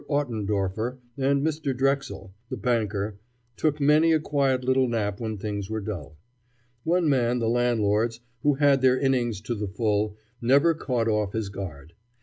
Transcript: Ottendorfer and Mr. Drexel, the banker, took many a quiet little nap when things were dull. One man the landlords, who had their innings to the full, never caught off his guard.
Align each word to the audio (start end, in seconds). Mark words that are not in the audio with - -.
Ottendorfer 0.09 0.97
and 1.15 1.45
Mr. 1.45 1.77
Drexel, 1.77 2.33
the 2.49 2.57
banker, 2.57 3.19
took 3.55 3.79
many 3.79 4.11
a 4.13 4.19
quiet 4.19 4.63
little 4.63 4.87
nap 4.87 5.19
when 5.19 5.37
things 5.37 5.69
were 5.69 5.79
dull. 5.79 6.17
One 6.83 7.07
man 7.07 7.37
the 7.37 7.47
landlords, 7.47 8.19
who 8.41 8.55
had 8.55 8.81
their 8.81 8.97
innings 8.99 9.41
to 9.41 9.53
the 9.53 9.67
full, 9.67 10.17
never 10.41 10.73
caught 10.73 11.07
off 11.07 11.33
his 11.33 11.49
guard. 11.49 11.93